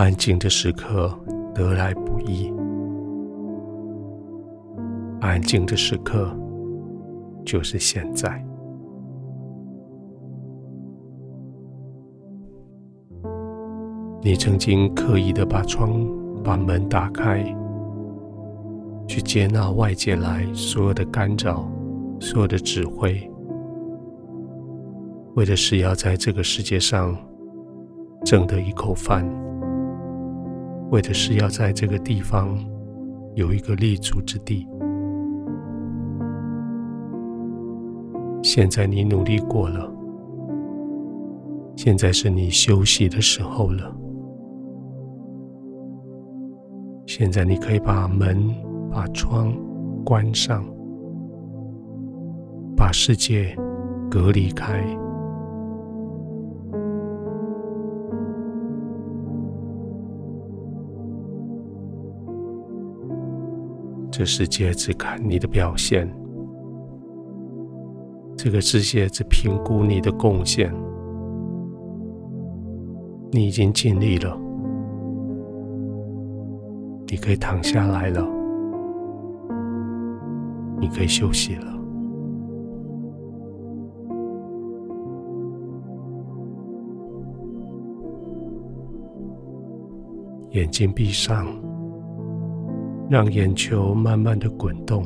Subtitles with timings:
[0.00, 1.14] 安静的时刻
[1.54, 2.50] 得来不易，
[5.20, 6.34] 安静的时刻
[7.44, 8.42] 就是现在。
[14.22, 16.08] 你曾经刻意的把窗、
[16.42, 17.44] 把门打开，
[19.06, 21.70] 去接纳外界来所有的干扰、
[22.18, 23.30] 所有的指挥，
[25.34, 27.14] 为的是要在这个世界上
[28.24, 29.28] 挣得一口饭，
[30.90, 32.58] 为的是要在这个地方
[33.34, 34.66] 有一个立足之地。
[38.42, 39.92] 现在你努力过了，
[41.76, 43.96] 现在是你休息的时候了。
[47.06, 48.52] 现在你可以把门、
[48.90, 49.52] 把窗
[50.04, 50.64] 关上，
[52.76, 53.54] 把世界
[54.10, 54.82] 隔离开。
[64.20, 66.06] 这世界只看你的表现，
[68.36, 70.70] 这个世界只评估你的贡献。
[73.30, 74.38] 你已经尽力了。
[77.06, 78.22] 你可以躺下来了，
[80.78, 81.64] 你可以休息了。
[90.50, 91.46] 眼睛闭上，
[93.10, 95.04] 让眼球慢慢的滚动，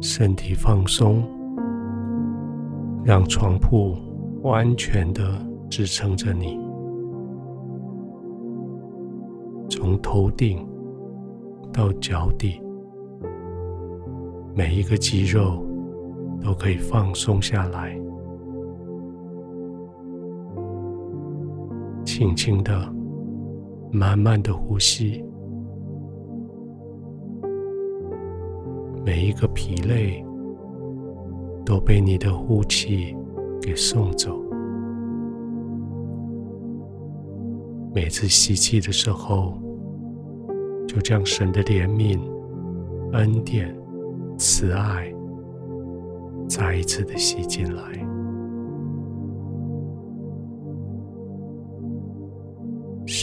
[0.00, 1.22] 身体放松，
[3.04, 3.94] 让床铺
[4.40, 5.22] 完全的
[5.68, 6.58] 支撑着你。
[9.68, 10.66] 从头顶
[11.70, 12.58] 到脚底，
[14.54, 15.62] 每一个肌肉
[16.40, 17.94] 都可以放松下来，
[22.18, 22.92] 轻轻的、
[23.92, 25.24] 慢慢的呼吸，
[29.06, 30.26] 每一个疲累
[31.64, 33.16] 都被你的呼气
[33.62, 34.36] 给送走。
[37.94, 39.54] 每次吸气的时候，
[40.88, 42.18] 就将神的怜悯、
[43.12, 43.72] 恩典、
[44.36, 45.14] 慈爱
[46.48, 48.17] 再一次的吸进来。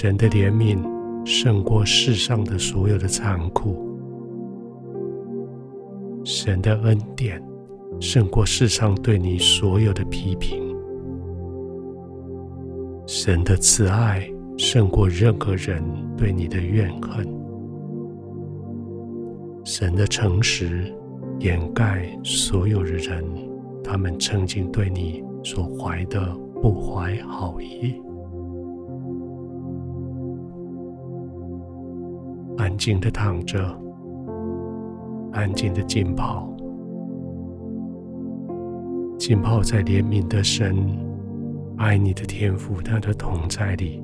[0.05, 0.77] 神的怜悯
[1.25, 3.89] 胜过世上的所有的残酷，
[6.23, 7.43] 神的恩典
[7.99, 10.61] 胜过世上对你所有的批评，
[13.07, 15.83] 神的慈爱胜过任何人
[16.15, 17.27] 对你的怨恨。
[19.63, 20.93] 神的诚实
[21.39, 23.25] 掩盖所有的人，
[23.83, 26.23] 他们曾经对你所怀的
[26.61, 27.99] 不怀好意。
[32.75, 33.57] 安静的躺着，
[35.31, 36.45] 安静的浸泡，
[39.17, 40.75] 浸泡在怜悯的神、
[41.77, 44.03] 爱你的天父他的同在里，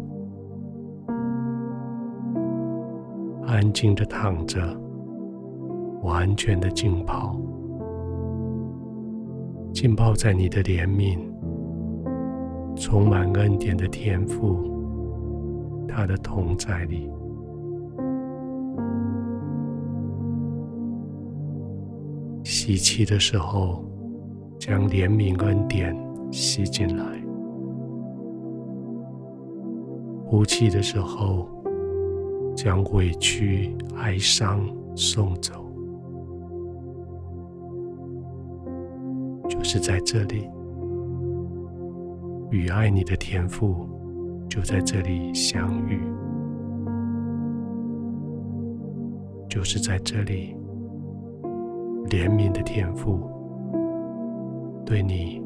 [3.45, 4.61] 安静的躺着。
[6.03, 7.35] 完全的浸泡，
[9.73, 11.19] 浸泡在你的怜悯、
[12.77, 14.63] 充满恩典的天父，
[15.89, 17.11] 他的同在里。
[22.43, 23.83] 吸气的时候，
[24.59, 25.95] 将怜悯恩典
[26.31, 27.05] 吸进来；
[30.25, 31.47] 呼气的时候，
[32.55, 34.65] 将委屈、哀伤
[34.95, 35.65] 送走。
[39.47, 40.49] 就是在这里，
[42.49, 43.87] 与爱你的天父
[44.49, 45.99] 就在这里相遇。
[49.47, 50.55] 就是在这里，
[52.11, 53.21] 怜悯的天父
[54.85, 55.41] 对你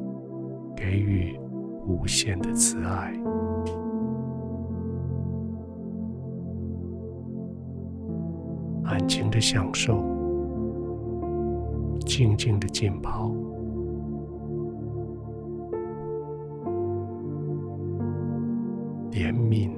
[0.75, 1.39] 给予
[1.85, 3.13] 无限的慈爱，
[8.83, 10.01] 安静的享受，
[11.99, 13.29] 静静的浸泡。
[19.11, 19.69] 怜悯、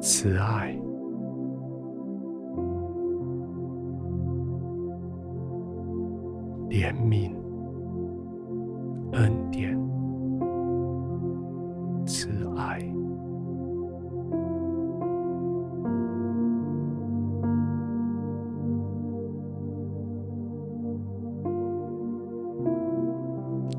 [0.00, 0.78] 慈爱。
[6.68, 7.32] 怜悯
[9.12, 9.74] 恩典
[12.06, 12.78] 慈爱。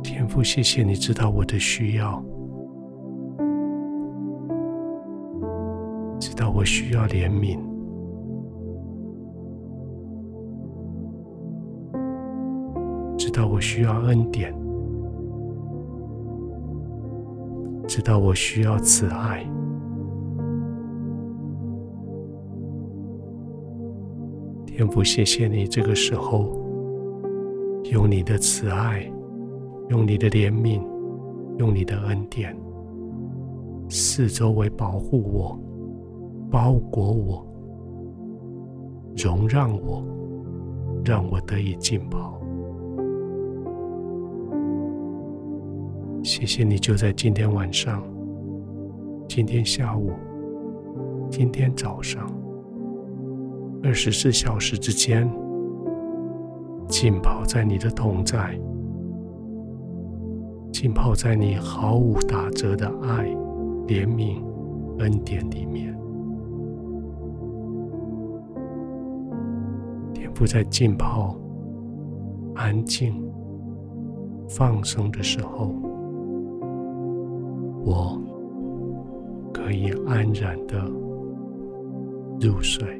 [0.03, 2.28] 天赋谢谢你知道我的需要。
[6.39, 7.59] 知道我需要怜悯，
[13.17, 14.55] 知道我需要恩典，
[17.85, 19.45] 知道我需要慈爱。
[24.65, 26.57] 天父，谢谢你这个时候
[27.91, 29.11] 用你的慈爱。
[29.89, 30.81] 用你的怜悯，
[31.57, 32.55] 用你的恩典，
[33.89, 35.59] 四周围保护我，
[36.51, 37.45] 包裹我，
[39.15, 40.03] 容让我，
[41.05, 42.41] 让我得以浸泡。
[46.23, 48.03] 谢谢你，就在今天晚上、
[49.27, 50.11] 今天下午、
[51.29, 52.31] 今天早上，
[53.83, 55.29] 二十四小时之间，
[56.87, 58.59] 浸泡在你的同在。
[60.71, 63.25] 浸泡在你毫无打折的爱、
[63.87, 64.41] 怜悯、
[64.99, 65.98] 恩典里面。
[70.39, 71.35] 天父在浸泡、
[72.55, 73.13] 安静、
[74.47, 75.75] 放松的时候，
[77.83, 78.17] 我
[79.53, 80.79] 可以安然的
[82.39, 82.98] 入睡。